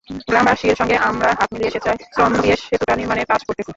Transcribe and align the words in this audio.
গ্রামবাসীর 0.27 0.79
সঙ্গে 0.79 0.95
আমরা 1.09 1.29
হাত 1.39 1.49
মিলিয়ে 1.53 1.71
স্বেচ্ছায় 1.73 1.99
শ্রম 2.13 2.31
দিয়ে 2.41 2.55
সেতুটা 2.65 2.93
নির্মাণের 2.95 3.27
কাজ 3.31 3.41
করতেছি। 3.47 3.69